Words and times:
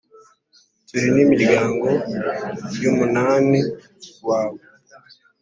turi 0.87 1.07
n’imiryango 1.15 1.87
y’umunani 2.81 3.59
wawe. 4.27 4.59